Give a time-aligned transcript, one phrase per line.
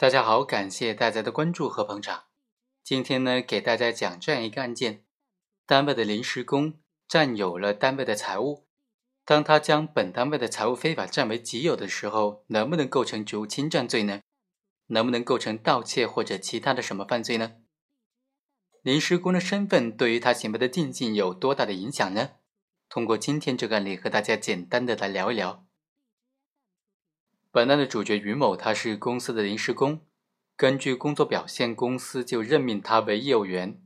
[0.00, 2.24] 大家好，感谢大家的关注和捧场。
[2.82, 5.04] 今天呢，给大家讲这样一个案件：
[5.66, 8.66] 单位的临时工占有了单位的财物，
[9.26, 14.22] 当他将本单位的财物非法占为己有的时候，能不能构成职务侵占罪呢？
[14.86, 17.56] 能不能构成盗窃或者其他的什么犯罪呢？
[18.80, 22.30] 临时工的身份对于他行为的定性有多大的影响呢？
[22.88, 25.66] 通过今天这个案例和大家简单的来聊一聊。
[27.52, 30.06] 本案的主角于某，他是公司的临时工。
[30.56, 33.82] 根据工作表现，公司就任命他为业务员。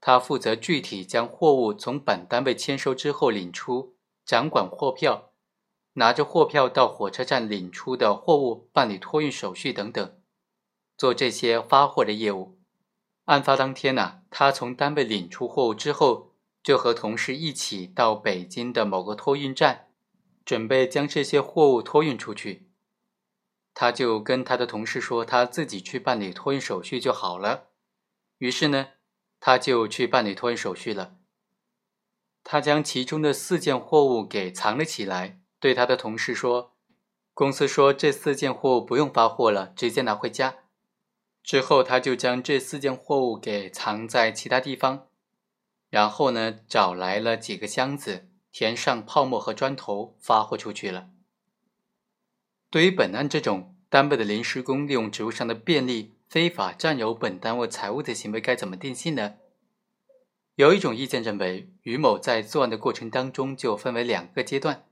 [0.00, 3.94] 他负责具体将货物从本单位签收之后领出，
[4.24, 5.30] 掌管货票，
[5.92, 10.18] 拿着货票到火车站领出的货物办理托运手续等等，
[10.96, 12.58] 做这些发货的业务。
[13.26, 16.32] 案发当天呢，他从单位领出货物之后，
[16.64, 19.88] 就和同事一起到北京的某个托运站，
[20.44, 22.67] 准备将这些货物托运出去。
[23.80, 27.68] 他就跟他的同事说，他自己去办理托运手续就好了。
[28.38, 28.88] 于是呢，
[29.38, 31.14] 他就去办理托运手续了。
[32.42, 36.74] 他将其中的四件货物给藏了起来，对他的同事说
[37.32, 40.56] ：“公司说这四件货物不用发货了，直接拿回家。”
[41.44, 45.06] 之后，他就将这四件货物给藏在其他地方，
[45.88, 51.10] 然后呢，找来了几个箱子，填上泡沫和砖头，发货出去了。
[52.70, 59.36] 对于本案这种单位的临时工利用职务上的便利非法占有本单位财物的行为，该怎么定性呢？
[60.56, 64.84] 有一种意见认为，于某在作案的过程当中就分为两个阶段：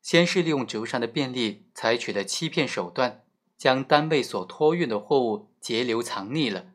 [0.00, 3.22] 先是利用职务上的便利，采取了欺骗手段，
[3.58, 6.72] 将单位所托运的货物截留藏匿了；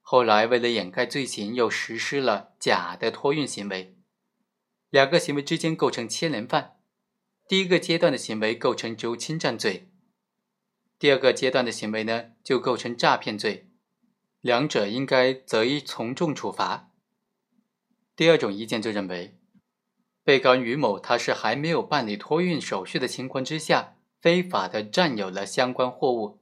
[0.00, 3.96] 后来为了掩盖罪行，又实施了假的托运行为。
[4.90, 6.73] 两个行为之间构成牵连犯。
[7.46, 9.90] 第一个阶段的行为构成职务侵占罪，
[10.98, 13.68] 第二个阶段的行为呢就构成诈骗罪，
[14.40, 16.90] 两者应该择一从重处罚。
[18.16, 19.36] 第二种意见就认为，
[20.22, 26.38] 被告人于某他是还没有办理托运手续的情况之下，非法的占有了相关货物，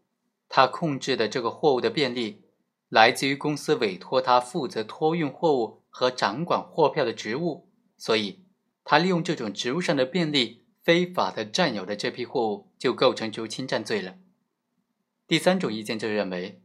[0.48, 2.43] 他控制的这个货物的便利
[2.88, 8.44] 来自于公司委托他负责托运货物和掌管货票的职务，所以
[8.84, 10.62] 他利用这种职务上的便利。
[10.82, 14.16] 非法的占有的这批货物就构成职务侵占罪了。
[15.28, 16.60] 第三种意见就认为，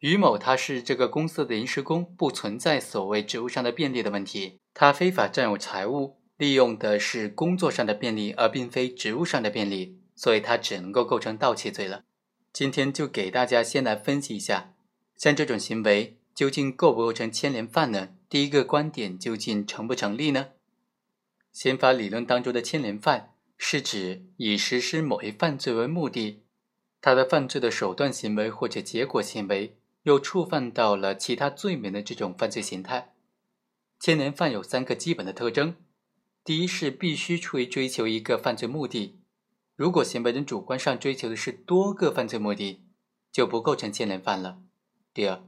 [0.00, 4.58] 于某他是这个公司的临时工，不存在所谓职务上的便利的问题。
[4.74, 12.02] 他非法占有财物，利用的是工作上的便利，而并非职务上的便利，所以他只能够构成盗窃罪了。
[12.52, 14.74] 今天就给大家先来分析一下，
[15.16, 18.08] 像这种行为究竟构不构成牵连犯呢？
[18.28, 20.48] 第一个观点究竟成不成立呢？
[21.52, 23.33] 刑法理论当中的牵连犯。
[23.56, 26.42] 是指以实施某一犯罪为目的，
[27.00, 33.14] 他的犯罪的手段行为或者结果行为又触犯到了其他罪名的这种犯罪形态。
[34.00, 35.76] 牵连犯有三个基本的特征：
[36.44, 39.18] 第一是必须出于追求一个犯罪目的，
[39.76, 42.82] 如果行为人主观上追求的是多个犯罪目的，
[43.32, 44.58] 就不构成牵连犯了；
[45.14, 45.42] 第二，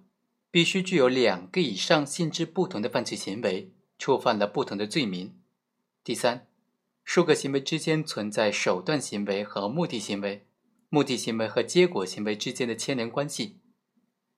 [0.50, 5.32] 必须具有两个以上性质不同的犯罪行为，触犯了不同的罪名；
[6.02, 6.46] 第三。
[7.06, 10.44] 数个行为之间存在手段行为和目的行为、
[10.88, 13.60] 目的行为和结果行为之间的牵连关系。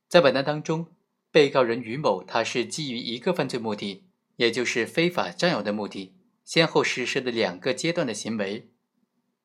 [0.06, 0.88] 在本案当中，
[1.32, 4.04] 被告人于某他是基于一个犯罪目的，
[4.36, 6.14] 也就是非法占有的目的，
[6.44, 8.70] 先后实施的两个阶段的行为。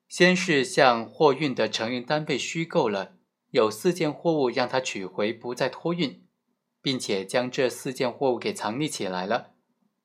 [0.06, 3.14] 先是向货运的承运单位虚构了
[3.52, 6.22] 有四件货物让他取回，不再托运，
[6.82, 9.54] 并且将这四件货物给藏匿起来了。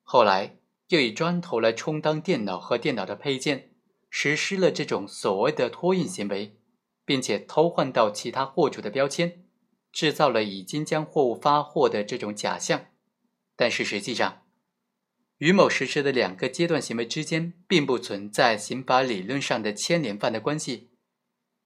[0.04, 0.59] 后来。
[0.90, 3.72] 又以砖头来充当电脑和电脑的配件，
[4.10, 6.58] 实施了这种所谓的托运行为，
[7.06, 9.46] 并且偷换到其他货主的标签，
[9.92, 12.88] 制造了已经将货物发货的这种假象。
[13.56, 14.42] 但是实际上，
[15.38, 20.90] 于某实施的两个阶段行为之间并不存在刑法理论上的牵连犯的关系，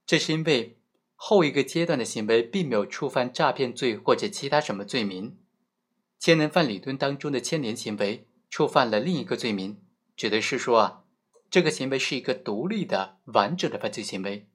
[0.05, 0.79] 这是因为
[1.15, 5.37] 后一个阶段的行为并没有触犯诈骗罪或者其他什么罪名。
[6.19, 8.27] 牵连犯理论当中的牵连行为。
[8.53, 9.81] 触犯了另一个罪名，
[10.15, 11.03] 指的是说啊，
[11.49, 14.47] 这个行为是一个独立的、完整的犯罪行为。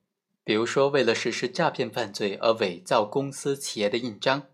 [0.45, 4.45] 比如说，为了实施诈骗犯罪而伪造公司企业的印章，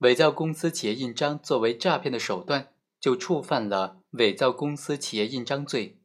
[0.00, 5.98] 伪造公司企业印章作为诈骗的手段，就触犯了伪造公司企业印章罪。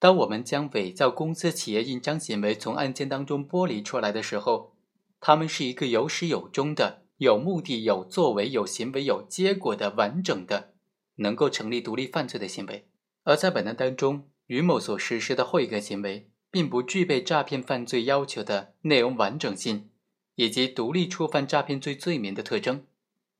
[0.00, 4.74] 当我们将伪造公司企业印章行为从案件当中剥离出来的时候，
[5.20, 10.74] 他们是一个有始有终的、有目的、有作为、有行为、有结果的完整的。
[11.20, 12.86] 能够成立独立犯罪的行为，
[13.22, 19.90] 而在本案当中，于某所实施的后一个行为，并不具备诈骗犯罪要求的内容完整性，
[20.34, 22.86] 以及独立触犯诈骗罪罪名的特征，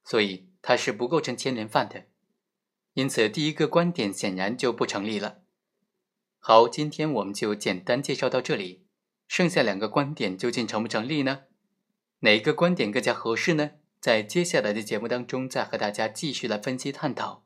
[0.04, 2.04] 所以他是不构成牵连犯的。
[2.94, 5.38] 因此，第一个观点显然就不成立了。
[6.38, 8.84] 好，今天我们就简单介绍到这里。
[9.26, 11.42] 剩下两个观点究竟成不成立呢？
[12.20, 13.70] 哪一个观点更加合适呢？
[14.00, 17.44] 在接下来的节目当中，再和大家继续来分析探讨。